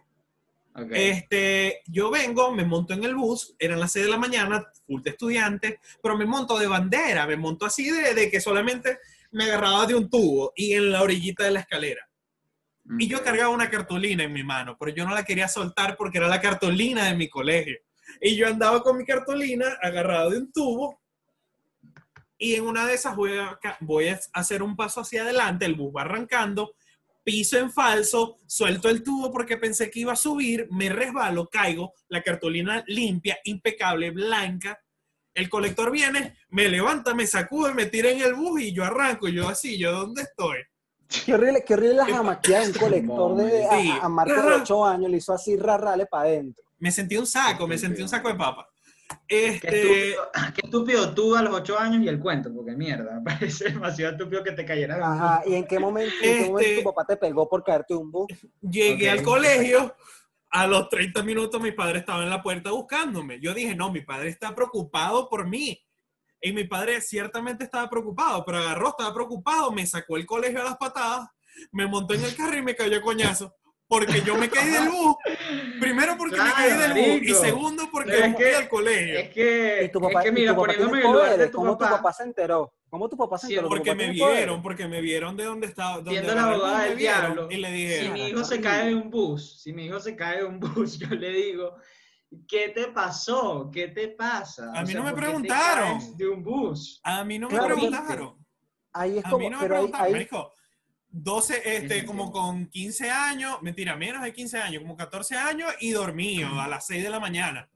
[0.77, 0.91] Ok.
[0.91, 5.01] Este, yo vengo, me monto en el bus, eran las 6 de la mañana, full
[5.01, 8.97] de estudiantes, pero me monto de bandera, me monto así de, de que solamente
[9.31, 12.07] me agarraba de un tubo y en la orillita de la escalera.
[12.99, 16.19] Y yo cargaba una cartulina en mi mano, pero yo no la quería soltar porque
[16.19, 17.77] era la cartulina de mi colegio.
[18.21, 21.01] Y yo andaba con mi cartulina agarrado de un tubo
[22.37, 25.75] y en una de esas voy a, voy a hacer un paso hacia adelante, el
[25.75, 26.75] bus va arrancando,
[27.23, 31.93] piso en falso, suelto el tubo porque pensé que iba a subir, me resbalo, caigo,
[32.09, 34.79] la cartulina limpia, impecable, blanca.
[35.35, 39.27] El colector viene, me levanta, me sacude, me tira en el bus y yo arranco.
[39.27, 40.59] Y yo así, ¿yo dónde estoy?
[41.25, 43.91] Qué horrible, qué horrible la jamaqueada de un colector de, Sí.
[44.01, 46.63] a, a Marco de 8 años, le hizo así rarrale para adentro.
[46.79, 48.67] Me sentí un saco, me sentí un saco de papa.
[49.27, 49.67] Qué Este,
[50.13, 54.13] estúpido, qué estúpido tú a los 8 años y el cuento, porque mierda, parece demasiado
[54.13, 54.95] estúpido que te cayera.
[55.01, 57.93] Ajá, ¿y en qué momento, en qué momento Este- tu papá te pegó por caerte
[57.93, 58.27] de un bus?
[58.61, 59.19] llegué Ok.
[59.19, 59.95] al colegio,
[60.49, 63.39] a los 30 minutos mi padre estaba en la puerta buscándome.
[63.39, 65.81] Yo dije, no, mi padre está preocupado por mí.
[66.41, 70.65] Y mi padre ciertamente estaba preocupado, pero agarró, estaba preocupado, me sacó el colegio a
[70.65, 71.27] las patadas,
[71.71, 73.55] me montó en el carro y me cayó coñazo.
[73.87, 75.15] Porque yo me caí del bus.
[75.79, 77.21] Primero porque me caí del bus.
[77.29, 79.19] Y segundo porque es me fui al colegio.
[79.19, 81.37] Es que, Y tu papá, es que y mira, tu papá poniéndome en el lugar
[81.37, 82.73] de tu ¿Cómo tu papá, se enteró?
[82.89, 83.63] ¿Cómo tu papá se enteró?
[83.63, 85.95] ¿Tu Porque me vieron, porque me vieron de dónde estaba.
[85.97, 88.95] Donde Siendo la abogada del diablo, Y le si dije, mi hijo se cae de
[88.95, 91.75] un bus, si mi hijo se cae de un bus, yo le digo,
[92.47, 93.69] ¿qué te pasó?
[93.71, 94.71] ¿Qué te pasa?
[94.73, 96.17] A O mí sea, no me ¿por qué te preguntaron.
[96.17, 96.99] De un bus.
[97.03, 98.45] a mí no me Claro, preguntaron.
[98.93, 100.53] Ahí es A como, mí no me pero ahí, preguntaron, ahí- marico.
[101.17, 105.91] 12, este, como con 15 años, mentira, menos de 15 años, como 14 años y
[105.91, 107.69] dormido a las 6 de la mañana.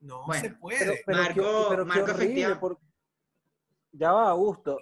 [0.00, 0.78] No Bueno, se puede.
[0.78, 2.78] pero, pero qué- Marco- pero qué Marco horrible, efectiva- por-
[3.92, 4.78] Ya va, Augusto.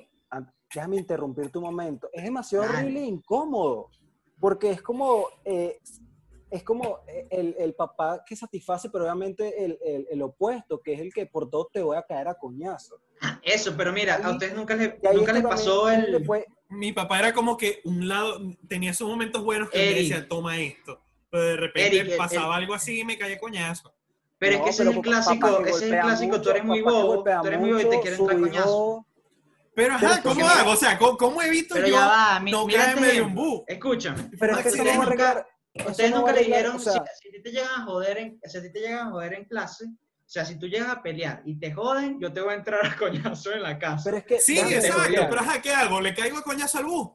[0.72, 2.08] Déjame interrumpir tu momento.
[2.12, 3.90] Es demasiado horrible e incómodo.
[4.38, 5.80] Porque es como, eh,
[6.50, 10.94] es como eh, el, el papá que satisface, pero obviamente el, el- el opuesto, que
[10.94, 13.00] es el que por todo te voy a caer a coñazo.
[13.42, 16.12] Eso, pero mira, a ustedes nunca ahí nunca les pasó el...
[16.12, 20.26] después- Mi papá era como que un lado, tenía esos momentos buenos que me decía,
[20.28, 21.00] toma esto.
[21.30, 23.92] Pero de repente Eric, pasaba algo así y me caía coñazo.
[24.38, 26.80] Pero No, es que ese es el clásico, ese es el clásico, tú eres muy
[26.80, 29.06] bobo, tú eres muy bobo y te quieren entrar coñazo.
[29.74, 30.70] Pero ajá, ¿cómo hago?
[30.72, 33.22] O sea, ¿cómo, cómo evito Pero yo ya va, mi- no mira caerme este de
[33.22, 33.62] un bus?
[33.68, 34.30] Escúchame.
[34.38, 37.32] Pero es que va a Ustedes nunca- a le dijeron, o sea, si, si a
[37.32, 39.84] ti te llegan a joder en, si a ti te llegan a joder en clase,
[39.86, 42.84] o sea, si tú llegas a pelear y te joden, yo te voy a entrar
[42.86, 44.02] a coñazo en la casa.
[44.04, 46.00] pero es que Sí, exacto, pero ajá, ¿qué hago?
[46.00, 47.08] ¿Le caigo a coñazo al bus?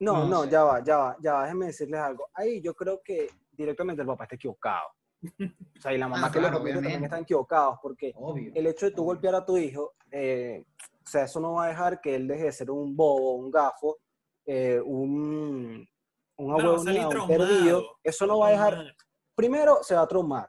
[0.00, 0.50] No, No no, sé.
[0.50, 2.28] ya va, ya va, ya va, déjenme decirles algo.
[2.34, 4.88] Ahí yo creo que directamente el papá está equivocado.
[5.24, 8.50] O sea, y la mamá Ah, que lo claro, permite también están equivocados, porque Obvio.
[8.54, 10.64] el hecho de tú golpear a tu hijo, eh,
[11.04, 13.50] o sea, eso no va a dejar que él deje de ser un bobo, un
[13.50, 13.98] gafo,
[14.44, 15.88] eh, un,
[16.36, 17.48] un Claro, va a salir ahueonado, un traumado.
[17.56, 17.82] perdido.
[18.02, 18.96] Eso no va a dejar,
[19.34, 20.48] primero, se va a traumar.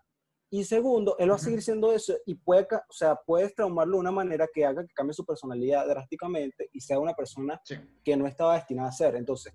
[0.50, 4.02] Y segundo, él va a seguir siendo eso y puede, o sea, puedes traumarlo de
[4.02, 7.76] una manera que haga que cambie su personalidad drásticamente y sea una persona Sí.
[8.04, 9.16] que no estaba destinada a ser.
[9.16, 9.52] Entonces,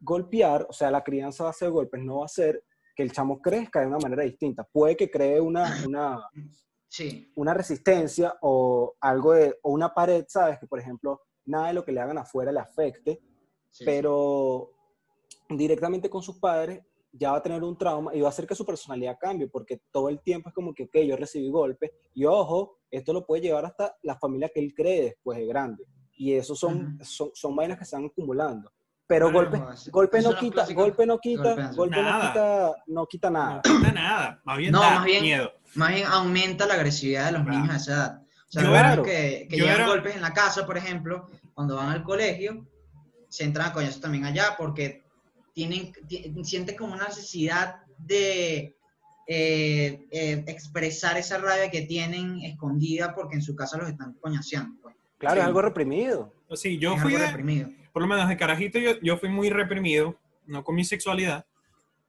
[0.00, 2.64] golpear, o sea, la crianza va a ser golpes, no va a ser
[2.96, 4.64] que el chamo crezca de una manera distinta.
[4.64, 6.26] Puede que cree una, una,
[6.88, 7.30] Sí.
[7.36, 10.58] una resistencia o algo de, o una pared, ¿sabes?
[10.58, 13.20] Que, por ejemplo, nada de lo que le hagan afuera le afecte,
[13.68, 14.70] sí, pero
[15.48, 16.80] directamente con sus padres
[17.12, 19.80] ya va a tener un trauma y va a hacer que su personalidad cambie, porque
[19.90, 23.42] todo el tiempo es como que, ok, yo recibí golpes, y ojo, esto lo puede
[23.42, 25.84] llevar hasta la familia que él cree después de grande.
[26.16, 28.70] Y eso son, son, son vainas que se van acumulando.
[29.06, 32.28] Pero Bueno, golpe, golpe no quita, golpe no quita, golpe no Nada.
[32.28, 33.62] quita, no quita nada.
[33.64, 35.52] No quita nada, más bien No, da más bien- miedo.
[35.76, 37.58] Más bien aumenta la agresividad de los Claro.
[37.58, 38.22] niños a esa edad.
[38.22, 41.76] O sea, Yo que, que yo llevan era- golpes en la casa, por ejemplo, cuando
[41.76, 42.66] van al colegio,
[43.28, 45.04] se entran a coñazo también allá porque
[45.58, 48.76] tienen, ti- sienten como una necesidad de
[49.26, 54.80] eh, eh, expresar esa rabia que tienen escondida porque en su casa los están coñaseando.
[54.80, 54.94] pues.
[55.18, 55.40] Claro, Sí.
[55.40, 56.32] es algo reprimido.
[56.54, 57.68] Sí, yo Es fui algo de, reprimido.
[57.92, 60.16] por lo menos de carajito, yo, yo fui muy reprimido,
[60.46, 61.44] no con mi sexualidad.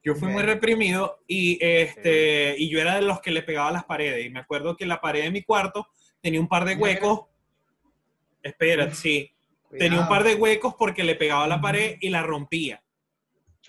[0.04, 3.74] Yo fui muy reprimido y, este, y yo era de los que le pegaba a
[3.74, 4.26] las paredes.
[4.26, 5.88] Y me acuerdo que la pared de mi cuarto
[6.22, 7.22] tenía un par de huecos.
[8.44, 9.30] Espera, sí.
[9.78, 12.82] Tenía un par de huecos porque le pegaba a la pared y la rompía.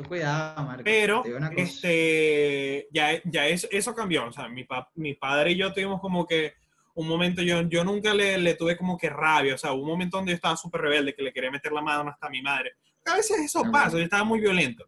[0.00, 0.82] Mucho cuidado, Marco.
[0.84, 1.22] Pero
[1.56, 4.26] este, ya, ya eso, eso cambió.
[4.26, 6.54] O sea, mi, pa- mi padre y yo tuvimos como que
[6.94, 9.54] un momento, yo, yo nunca le, le tuve como que rabia.
[9.54, 11.82] O sea, hubo un momento donde yo estaba súper rebelde, que le quería meter la
[11.82, 12.72] mano hasta a mi madre.
[13.06, 14.86] A veces eso Ah, pasa, yo estaba muy violento.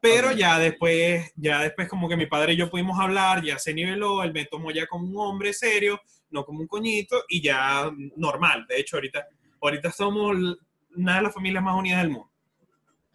[0.00, 0.34] Pero Ok.
[0.36, 4.22] ya después, ya después como que mi padre y yo pudimos hablar, ya se niveló,
[4.22, 8.66] él me tomó ya como un hombre serio, no como un coñito, y ya normal.
[8.68, 9.26] De hecho, ahorita,
[9.60, 10.36] ahorita somos
[10.94, 12.30] una de las familias más unidas del mundo.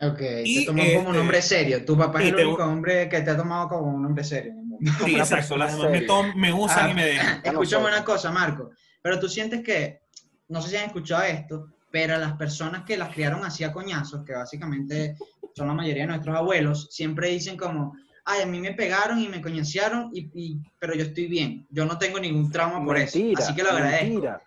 [0.02, 1.86] Ok, Y, te tomó como un este, hombre serio.
[1.86, 4.52] Tu papá es el te- único hombre que te ha tomado como un hombre serio.
[4.54, 4.92] en el mundo.
[5.06, 5.58] Sí, exacto.
[5.58, 7.42] Las demás me, usan Ah, y me dejan.
[7.44, 8.72] Escúchame una cosa, Marco.
[9.02, 10.02] Pero tú sientes que,
[10.50, 14.24] no sé si han escuchado esto, pero las personas que las criaron así a coñazos,
[14.26, 15.16] que básicamente
[15.56, 17.94] son la mayoría de nuestros abuelos, siempre dicen como,
[18.26, 21.68] ay, a mí me pegaron y me coñasearon, y, y- pero yo estoy bien.
[21.70, 23.20] Yo no tengo ningún trauma por eso.
[23.38, 24.06] Así que lo agradezco.
[24.06, 24.42] mentira,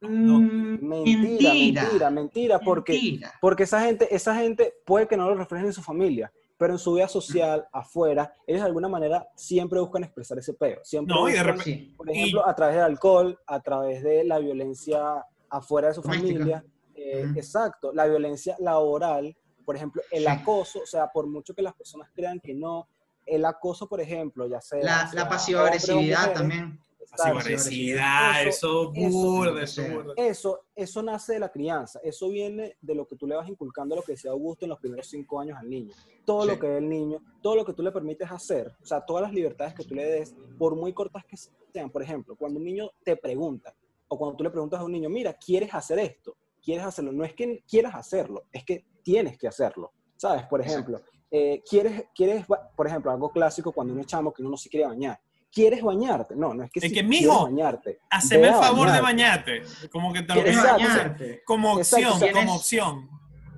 [0.00, 3.32] Mm, mentira, mentira, mentira, porque, mentira.
[3.40, 6.78] porque esa gente, esa gente puede que no lo reflejen en su familia, pero en
[6.78, 10.78] su vida social, afuera, ellos de alguna manera siempre buscan expresar ese peo.
[10.84, 14.38] Siempre No, y de repente- por ejemplo, a través del alcohol, a través de la
[14.38, 16.32] violencia afuera de su Doméstica.
[16.38, 16.64] familia.
[17.00, 17.26] eh.
[17.36, 20.28] Exacto, la violencia laboral, por ejemplo, el Sí.
[20.28, 22.88] acoso, o sea, por mucho que las personas crean que no,
[23.24, 24.82] el acoso, por ejemplo, ya sea...
[24.82, 26.80] La, la pasiva hombres o agresividad mujeres, también.
[27.10, 30.14] Exacto, Pasiva-agresividad, eso, eso, burda, eso, eso, burda.
[30.16, 33.96] eso, eso nace de la crianza, eso viene de lo que tú le vas inculcando
[33.96, 35.94] lo que decía Augusto en los primeros cinco años al niño.
[36.24, 36.48] Todo Sí.
[36.48, 39.22] lo que ve el niño, todo lo que tú le permites hacer, o sea, todas
[39.22, 41.36] las libertades que tú le des, por muy cortas que
[41.72, 43.74] sean, por ejemplo, cuando un niño te pregunta,
[44.08, 46.36] o cuando tú le preguntas a un niño, mira, ¿quieres hacer esto?
[46.62, 47.12] ¿Quieres hacerlo?
[47.12, 50.44] No es que quieras hacerlo, es que tienes que hacerlo, ¿sabes?
[50.46, 52.44] Por ejemplo, eh, ¿quieres, quieres,
[52.76, 55.20] por ejemplo, algo clásico cuando uno es chamo que uno no se quiere bañar?
[55.50, 56.36] ¿Quieres bañarte?
[56.36, 58.00] No, no es que Es si que, quieres mijo, bañarte.
[58.10, 59.60] Haceme el a favor de bañarte.
[59.60, 59.88] bañarte.
[59.88, 60.82] Como que te lo ¿Quieres Exacto.
[60.82, 61.42] bañarte?
[61.44, 63.08] como Exacto, opción, o sea, como opción.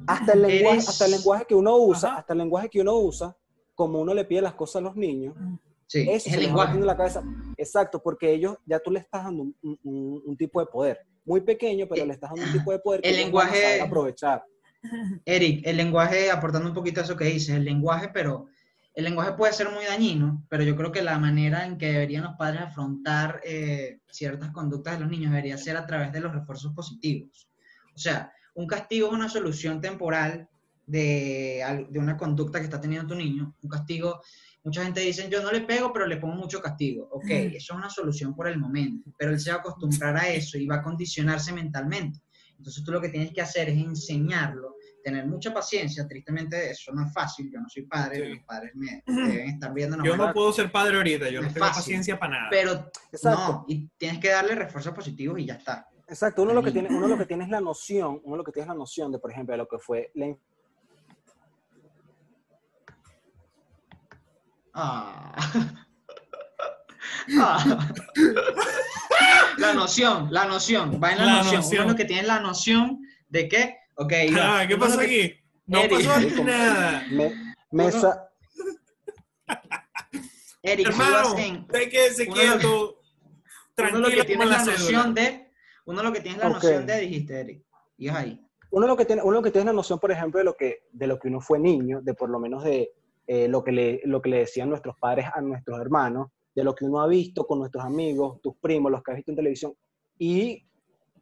[0.07, 2.19] hasta el lenguaje, Eres- hasta el lenguaje que uno usa, Ajá.
[2.21, 3.37] hasta el lenguaje que uno usa,
[3.75, 5.35] como uno le pide las cosas a los niños,
[5.87, 6.77] Sí, eso es el lenguaje.
[6.79, 7.23] en la cabeza.
[7.57, 11.01] Exacto, porque ellos ya tú le estás dando un, un- un tipo de poder.
[11.25, 13.81] Muy pequeño, pero El- le estás dando un tipo de poder que el lenguaje- saber
[13.83, 14.45] aprovechar.
[15.25, 18.47] Eric, el lenguaje, aportando un poquito a eso que dices, el lenguaje, pero
[18.95, 22.25] el lenguaje puede ser muy dañino, pero yo creo que la manera en que deberían
[22.25, 26.33] los padres afrontar eh, ciertas conductas de los niños debería ser a través de los
[26.33, 27.49] refuerzos positivos.
[27.95, 30.49] O sea, un castigo es una solución temporal
[30.87, 33.55] de, una conducta que está teniendo tu niño.
[33.63, 34.21] Un castigo,
[34.65, 37.09] mucha gente dice, yo no le pego, pero le pongo mucho castigo.
[37.13, 37.57] Ok, Mm.
[37.57, 40.59] eso es una solución por el momento, pero él se va a acostumbrar a eso
[40.59, 42.21] y va a condicionarse mentalmente.
[42.59, 44.70] Entonces tú lo que tienes que hacer es enseñarlo,
[45.03, 46.07] tener mucha paciencia.
[46.07, 48.35] Tristemente eso no es fácil, yo no soy padre, Sí.
[48.35, 50.03] los padres me deben estar viendo.
[50.05, 51.81] Yo no puedo ser padre ahorita, yo no tengo fácil.
[51.83, 52.49] paciencia para nada.
[52.51, 53.41] Pero Exacto.
[53.41, 55.87] no, y tienes que darle refuerzos positivos y ya está.
[56.09, 58.51] Exacto, uno lo, que tiene, uno lo que tiene es la noción, uno lo que
[58.51, 60.35] tiene es la noción de, por ejemplo, de lo que fue la
[64.75, 65.35] Ah.
[67.39, 67.79] Ah.
[69.59, 71.55] La noción, la noción, va en la, La noción.
[71.61, 71.83] noción.
[71.83, 75.35] Uno lo que tiene es la noción de que, ok, Ah, ¿Qué que- aquí?
[75.67, 75.93] No Eric.
[76.07, 77.07] pasó Eric, nada.
[77.11, 77.35] me-
[77.71, 78.29] mesa,
[80.63, 81.35] Eric, Hermano,
[81.89, 83.01] quédese quieto.
[83.79, 85.51] uno lo Tranquilo que tiene la noción de,
[85.87, 87.65] uno lo que tiene es la noción de, dijiste, Eric,
[87.97, 88.47] y es ahí.
[88.71, 90.57] uno lo que tiene, uno lo que tiene es la noción, por ejemplo, de lo
[90.57, 92.91] que, de lo que uno fue niño, de por lo menos de
[93.27, 96.75] eh, lo, que le, lo que le decían nuestros padres a nuestros hermanos, de lo
[96.75, 99.73] que uno ha visto con nuestros amigos, tus primos, los que has visto en televisión.
[100.19, 100.67] Y,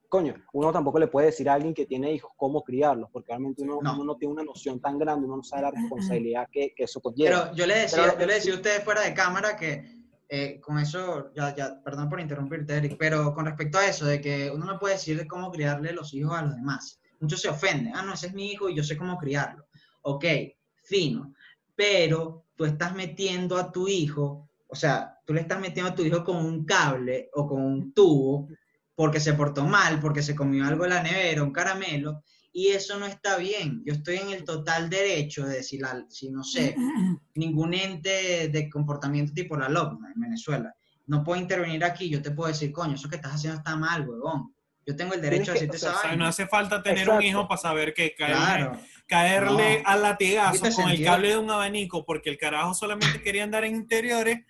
[0.09, 3.62] coño, uno tampoco le puede decir a alguien que tiene hijos cómo criarlos, porque realmente
[3.62, 3.94] uno No.
[3.94, 7.01] uno no tiene una noción tan grande, uno no sabe la responsabilidad que, que eso
[7.01, 7.44] conlleva.
[7.44, 9.99] Pero yo le decía, Pero- yo le decía a ustedes fuera de cámara que
[10.31, 14.21] eh, con eso, ya, ya, perdón por interrumpirte, Eric, pero con respecto a eso, de
[14.21, 17.01] que uno no puede decirle cómo criarle los hijos a los demás.
[17.18, 19.66] Muchos se ofenden, ah, no, ese es mi hijo y yo sé cómo criarlo.
[20.03, 20.25] Ok,
[20.83, 21.33] fino,
[21.75, 26.03] pero tú estás metiendo a tu hijo, o sea, tú le estás metiendo a tu
[26.03, 28.49] hijo con un cable o con un tubo
[28.98, 32.98] porque se portó mal, porque se comió algo en la nevera, un caramelo, y eso
[32.98, 33.80] no está bien.
[33.87, 36.74] Yo estoy en el total derecho de decir, la- si no sé,
[37.37, 40.74] ningún ente de comportamiento tipo la LOCMA en Venezuela.
[41.06, 44.04] No puedo intervenir aquí, yo te puedo decir, coño, eso que estás haciendo está mal,
[44.08, 44.52] huevón.
[44.84, 46.24] Yo tengo el derecho a decirte esa O sea, vaina.
[46.24, 48.80] no hace falta tener un hijo para saber que caerle, Claro.
[49.06, 49.88] caerle No.
[49.90, 53.62] al latigazo ¿Viste con el cable de un abanico porque el carajo solamente quería andar
[53.62, 54.40] en interiores.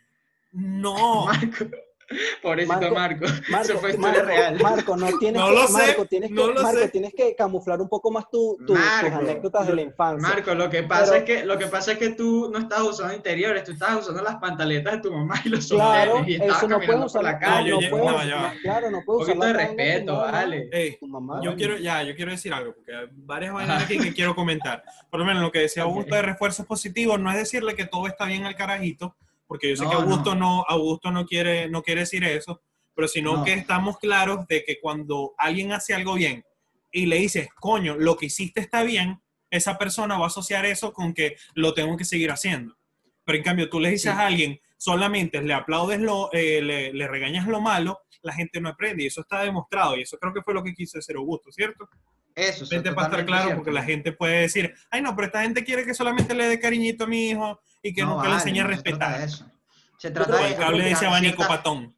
[0.52, 1.26] No.
[1.26, 1.66] Marco.
[2.42, 2.94] Pobrecito Marco.
[2.94, 3.25] Marco,
[3.62, 4.59] Eso fue Marco, real.
[4.62, 6.88] Marco, no tienes No que, lo sé, Marco, tienes que, no lo Marco, sé.
[6.88, 10.29] tienes que camuflar un poco más tu, tu- Marco, tus anécdotas de la infancia.
[10.29, 12.85] Marco, lo que pasa Pero- es que lo que pasa es que tú no estabas
[12.88, 16.35] usando interiores, tú estabas usando las pantaletas de tu mamá y los Claro, sostenes y
[16.35, 17.71] estabas eso no caminando por usar la la calle.
[17.71, 18.55] no puedes- no, ya.
[18.62, 20.68] Claro, no Un puedes usar poquito de respeto, vale.
[20.73, 21.40] Ey, tu mamá.
[21.42, 24.83] yo quiero, ya, yo quiero decir algo, porque hay varias vainas aquí que quiero comentar.
[25.11, 25.83] Por lo menos lo que decía.
[25.83, 29.14] Augusto de refuerzos positivos, no es decirle que todo está bien al carajito,
[29.48, 32.62] porque yo sé No, que Augusto no, Augusto no quiere, no quiere decir eso,
[32.94, 33.44] pero sino No.
[33.44, 36.44] que estamos claros de que cuando alguien hace algo bien
[36.92, 40.92] y le dices, coño, lo que hiciste está bien, esa persona va a asociar eso
[40.92, 42.76] con que lo tengo que seguir haciendo.
[43.24, 44.18] Pero en cambio, tú le dices Sí.
[44.18, 48.68] a alguien, solamente le aplaudes lo, eh, le, le regañas lo malo, la gente no
[48.68, 51.50] aprende y eso está demostrado y eso creo que fue lo que quiso decir Augusto,
[51.50, 51.88] ¿cierto?
[52.34, 53.56] Eso, es para estar claro, cierto.
[53.56, 56.61] porque la gente puede decir, ay no, pero esta gente quiere que solamente le dé
[56.61, 59.20] cariñito a mi hijo y que No, nunca le vale, a no se trata respetar.
[59.22, 59.50] eso.
[59.98, 61.94] Se trata de el cable de ese aplicar abanico ciertas- patón.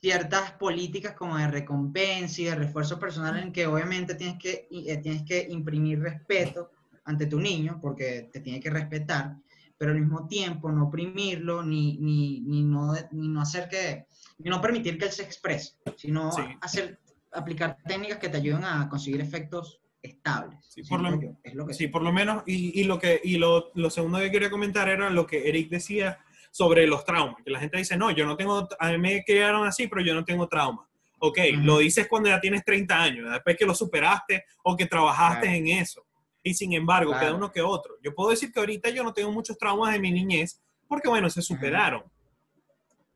[0.00, 4.96] ciertas políticas como de recompensa y de refuerzo personal en que obviamente tienes que, eh,
[4.98, 6.70] tienes que imprimir respeto
[7.06, 9.36] ante tu niño porque te tiene que respetar,
[9.78, 14.06] pero al mismo tiempo no oprimirlo ni, ni, ni, no, ni no hacer que,
[14.38, 16.42] ni no permitir que él se exprese, sino Sí.
[16.60, 17.00] hacer,
[17.32, 20.58] aplicar técnicas que te ayuden a conseguir efectos estables.
[20.68, 23.20] Sí, por lo- yo, es lo que Sí, por lo menos, y, y lo que
[23.24, 26.18] y lo, lo segundo que quería comentar era lo que Eric decía
[26.50, 29.66] sobre los traumas, que la gente dice, no, yo no tengo, a mí me criaron
[29.66, 30.86] así, pero yo no tengo trauma.
[31.18, 31.62] Ok, Ujú.
[31.62, 35.56] lo dices cuando ya tienes 30 años, después que lo superaste o que trabajaste Claro.
[35.56, 36.04] en eso.
[36.42, 37.26] Y sin embargo, Claro.
[37.26, 37.94] queda uno que otro.
[38.02, 41.30] Yo puedo decir que ahorita yo no tengo muchos traumas de mi niñez, porque bueno,
[41.30, 42.02] se superaron.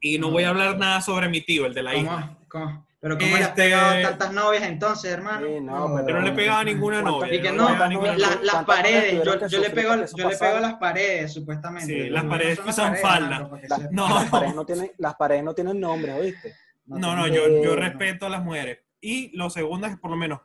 [0.01, 0.33] Y no No.
[0.33, 2.39] voy a hablar nada sobre mi tío, el de la isla.
[2.49, 2.88] ¿Cómo?
[3.01, 5.47] Pero ¿cómo le has Este- pegado tantas novias entonces, hermano?
[5.47, 7.35] Sí, no, pero- Yo no le pegaba a ninguna ¿Cuántas- novia.
[7.35, 8.41] Y que no, ninguna ¿cuántas La- novia.
[8.43, 11.87] las ¿Cuántas paredes, yo, le pego, yo le pego a las paredes, supuestamente.
[12.05, 13.89] Sí, las paredes son que las usan paredes, falda.
[13.93, 14.09] No.
[14.09, 16.55] las paredes no tienen, las paredes no tienen nombres, ¿oíste?
[16.87, 18.79] No, no, yo, yo respeto a las mujeres.
[19.01, 20.41] Y lo segundo es que por lo menos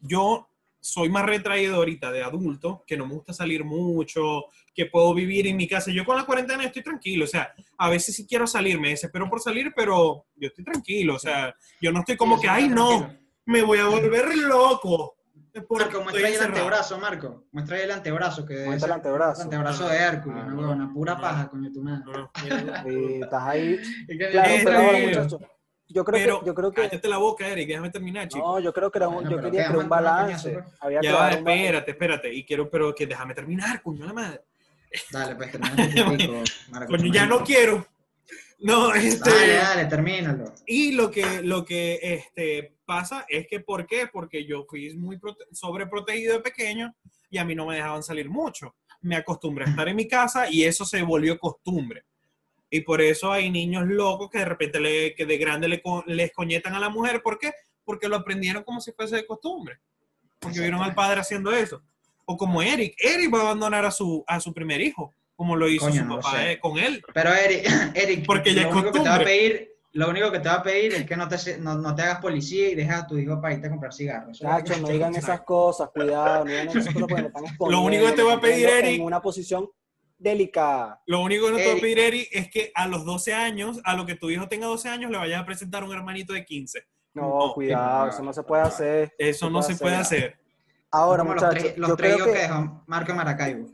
[0.00, 0.48] yo
[0.84, 4.44] soy más retraído ahorita de adulto, que no me gusta salir mucho,
[4.74, 5.90] que puedo vivir en mi casa.
[5.90, 9.30] Yo con la cuarentena estoy tranquilo, o sea, a veces sí quiero salir, me desespero
[9.30, 12.68] por salir, pero yo estoy tranquilo, o sea, yo no estoy como Sí, que, ay,
[12.68, 13.10] no,
[13.46, 15.16] me voy a volver loco.
[15.54, 17.44] Marco, estoy muestra ahí el antebrazo, Marco.
[17.52, 18.44] Muestra ahí el antebrazo.
[18.44, 19.40] Que Muestra el antebrazo.
[19.40, 21.20] El antebrazo de Hércules, Ah, no, huevona, pura No.
[21.20, 22.02] paja, coño, tu madre.
[22.04, 23.78] No, no, mira, Y estás ahí.
[24.32, 25.40] Claro, pero ahora, muchachos,
[25.88, 28.44] yo creo Pero que, yo creo que, cállate la boca, Eric, déjame terminar, chico.
[28.46, 30.52] no, yo creo que era un, Bueno, yo quería que crear un balance.
[30.52, 30.80] coñazo, pues.
[30.80, 34.40] Había que ya va, espérate, espérate, y quiero, pero que déjame terminar, coño, la madre.
[35.10, 36.86] Dale, pues termina.
[36.86, 37.86] Coño, ya no quiero.
[38.60, 39.28] No, este...
[39.30, 40.54] Dale, dale, termínalo.
[40.66, 44.06] Y lo que, lo que este, pasa es que, ¿por qué?
[44.10, 46.94] Porque yo fui muy prote- sobreprotegido de pequeño
[47.28, 48.74] y a mí no me dejaban salir mucho.
[49.02, 52.04] Me acostumbré a estar en mi casa y eso se volvió costumbre.
[52.74, 56.32] Y por eso hay niños locos que de repente le, que de grande le, les
[56.32, 57.22] coñetan a la mujer.
[57.22, 57.52] ¿Por qué?
[57.84, 59.78] Porque lo aprendieron como si fuese de costumbre.
[60.40, 61.82] Porque vieron al padre haciendo eso.
[62.24, 62.96] O como Eric.
[62.98, 66.04] Eric va a abandonar a su, a su primer hijo, como lo hizo Coño, su
[66.04, 67.00] no lo papá eh, con él.
[67.14, 69.24] Pero Eric, Eric Porque ya lo es único que te va a costumbre.
[69.24, 71.94] pedir, lo único que te va a pedir es que no te, se- no, no
[71.94, 74.40] te hagas policía y dejes a tu hijo para irte a comprar cigarros.
[74.40, 77.86] Lo Chacho, no digan esas cosas, cuidado, no digan esas cosas porque me están exponiendo.
[77.86, 79.70] único que te va a pedir, Eric- En una posición
[80.24, 81.00] delicada.
[81.06, 81.82] Lo único que no te voy a Eric.
[81.82, 84.88] pedir, Eric, es que a los 12 años, a lo que tu hijo tenga 12
[84.88, 86.82] años, le vayas a presentar un hermanito de 15.
[87.12, 89.14] No, No, cuidado, no, eso no se puede hacer.
[89.18, 90.36] Eso no se puede hacer.
[90.90, 93.66] Ahora, Como muchachos, los tres, los yo tres creo que que dejó Marco en Maracaibo.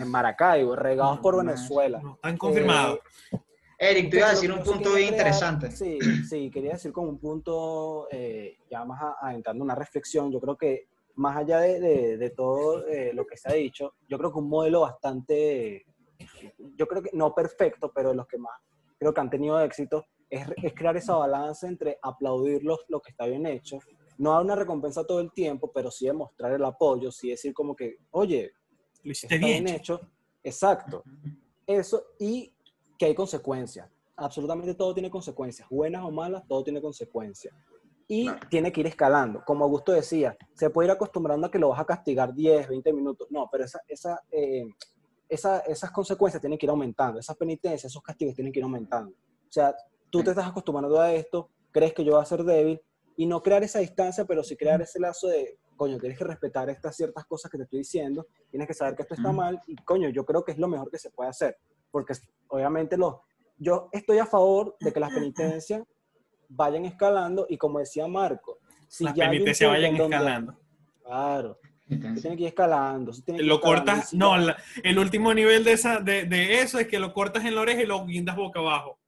[0.00, 1.98] En Maracaibo, regados por Venezuela.
[2.02, 2.98] No, están confirmados.
[3.78, 5.70] Eric, tú ibas a decir un punto bien interesante.
[5.70, 10.40] Sí, sí, quería decir como un punto, eh, ya más a- adentrando una reflexión, yo
[10.40, 14.18] creo que más allá de, de- de todo eh, lo que se ha dicho, yo
[14.18, 15.84] creo que un modelo bastante,
[16.76, 18.52] yo creo que no perfecto, pero de los que más
[18.98, 23.10] creo que han tenido éxito, es, es crear esa balanza entre aplaudir los- lo que
[23.10, 23.78] está bien hecho,
[24.18, 27.76] no dar una recompensa todo el tiempo, pero sí demostrar el apoyo, sí decir como
[27.76, 28.52] que, oye,
[29.02, 29.76] Lo está hiciste bien bien.
[29.76, 30.00] hecho,
[30.42, 31.02] exacto.
[31.66, 32.54] Eso, y
[32.98, 33.90] que hay consecuencias.
[34.16, 37.54] Absolutamente todo tiene consecuencias, buenas o malas, todo tiene consecuencias.
[38.08, 38.40] Y Claro.
[38.48, 39.42] tiene que ir escalando.
[39.44, 42.92] Como Augusto decía, se puede ir acostumbrando a que lo vas a castigar 10, 20
[42.92, 43.26] minutos.
[43.30, 44.64] No, pero esa, esa, eh,
[45.28, 49.10] esa- esas consecuencias tienen que ir aumentando, esas penitencias, esos castigos tienen que ir aumentando.
[49.12, 49.74] O sea,
[50.10, 52.80] tú te estás acostumbrando a esto, crees que yo voy a ser débil,
[53.16, 56.70] y no crear esa distancia, pero sí crear ese lazo de, coño, tienes que respetar
[56.70, 59.74] estas ciertas cosas que te estoy diciendo, tienes que saber que esto está mal, y
[59.76, 61.56] coño, yo creo que es lo mejor que se puede hacer,
[61.90, 62.12] porque
[62.48, 63.16] obviamente los,
[63.58, 65.10] yo estoy a favor de que las
[65.64, 65.82] penitencias
[66.48, 70.54] vayan escalando, y como decía Marco, Si Las ya penitencias vayan donde- escalando.
[71.04, 73.12] Claro, tú tienes que ir escalando.
[73.12, 76.78] que Lo escalando, cortas, si no, la- el último nivel de, esa, de, de eso
[76.78, 78.98] es que lo cortas en la oreja y lo guindas boca abajo.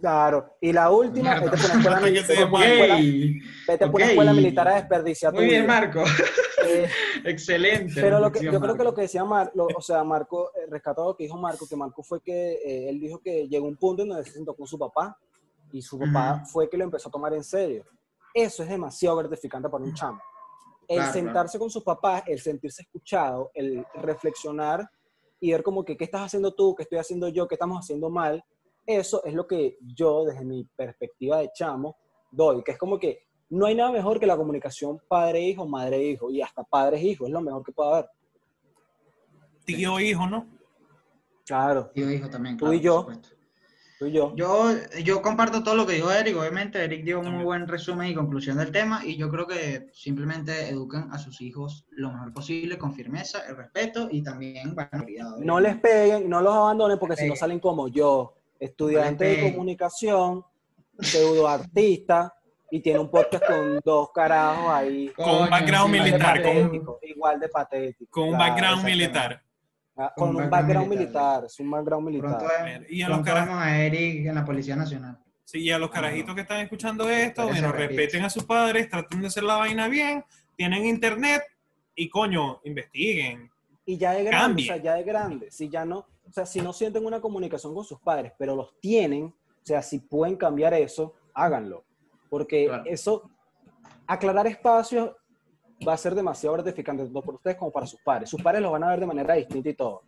[0.00, 2.00] Claro, y la última, vete por una escuela,
[3.68, 4.10] vete por una desmaye.
[4.10, 5.72] escuela- militar a desperdiciar tu Muy bien, vida.
[5.72, 6.04] Marco.
[6.66, 6.88] Eh,
[7.24, 7.94] Excelente.
[8.00, 11.08] Pero lo que, yo creo que lo que decía Marco, o sea, Marco, eh, rescatado
[11.10, 14.02] lo que dijo Marco, que Marco fue que eh, él dijo que llegó un punto
[14.02, 15.16] en donde se sentó con su papá
[15.74, 17.84] y su papá fue que lo empezó a tomar en serio.
[18.32, 20.20] Eso es demasiado gratificante para un chamo.
[20.86, 24.88] El Claro, sentarse con sus papás, el sentirse escuchado, el reflexionar
[25.40, 28.08] y ver como que qué estás haciendo tú, qué estoy haciendo yo, qué estamos haciendo
[28.08, 28.44] mal,
[28.86, 31.96] eso es lo que yo desde mi perspectiva de chamo
[32.30, 36.40] doy, que es como que no hay nada mejor que la comunicación padre-hijo, madre-hijo y
[36.40, 38.10] hasta padres-hijo, es lo mejor que puede haber.
[39.64, 40.46] Tío hijo, ¿no?
[41.44, 42.56] Claro, Tío, hijo también.
[42.56, 43.04] Tú claro, y yo.
[43.04, 43.33] por supuesto.
[43.98, 44.32] Tú y yo.
[44.36, 44.70] Yo,
[45.02, 46.36] yo comparto todo lo que dijo Eric.
[46.36, 49.04] Obviamente, Eric dio un muy buen resumen y conclusión del tema.
[49.04, 53.56] Y yo creo que simplemente eduquen a sus hijos lo mejor posible, con firmeza, el
[53.56, 55.36] respeto y también, bueno.
[55.38, 60.44] No les peguen, no los abandonen porque si no salen como yo, estudiante de comunicación,
[60.98, 62.34] pseudo artista
[62.70, 65.08] y tiene un podcast con dos carajos ahí.
[65.14, 68.10] Con un background sí, Igual de militar, con un- patético, igual de patético.
[68.10, 69.43] Con un claro, background militar.
[69.96, 71.22] Ah, Con un un background background militar.
[71.40, 72.38] militar, es un background militar.
[72.38, 75.18] Pronto, Y a los a Eric en la Policía Nacional.
[75.44, 79.20] Sí, y a los carajitos que están escuchando esto, bueno, respeten a sus padres, traten
[79.20, 80.24] de hacer la vaina bien,
[80.56, 81.42] tienen internet
[81.94, 83.50] y coño, investiguen.
[83.86, 84.64] Y ya de grande, Cambie.
[84.64, 87.74] o sea, ya de grande, si ya no, o sea, si no sienten una comunicación
[87.74, 89.34] con sus padres, pero los tienen, o
[89.66, 91.84] sea, si pueden cambiar eso, háganlo.
[92.30, 92.82] Porque Claro.
[92.86, 93.30] eso,
[94.06, 95.10] aclarar espacios
[95.86, 98.30] va a ser demasiado gratificante, tanto para ustedes como para sus padres.
[98.30, 100.02] Sus padres los van a ver de manera distinta y todo.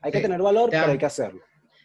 [0.00, 1.40] Hay que tener valor, pero hay que hacerlo.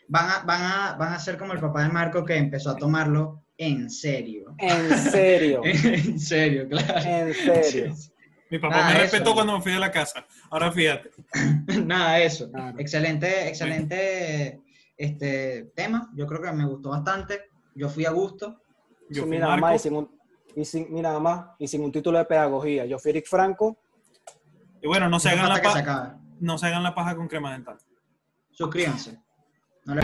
[0.08, 2.76] Van a, van, a, van a ser como el papá de Marco que empezó a
[2.76, 4.56] tomarlo en serio.
[4.60, 7.10] En serio, en serio, claro.
[7.10, 7.94] en serio.
[8.50, 10.26] Mi papá Nada, me respetó cuando me fui de la casa.
[10.52, 11.10] Ahora fíjate.
[11.86, 12.52] Nada, eso.
[12.52, 12.80] Claro.
[12.80, 14.62] Excelente, excelente
[14.98, 16.12] este tema.
[16.16, 17.50] Yo creo que me gustó bastante.
[17.74, 18.62] Yo fui a gusto.
[19.10, 19.66] Yo Sí, fui mira, nada Marco.
[19.68, 20.15] más, y sin un,
[20.56, 22.86] y sin, mira, nada más, y sin un título de pedagogía.
[22.86, 23.78] Yo fui Eric Franco.
[24.82, 26.14] Y bueno, no se, hagan la falta que se pa- acabe.
[26.40, 27.78] no se hagan la paja con crema dental.
[28.52, 29.20] Suscríbanse.
[29.86, 30.02] No le-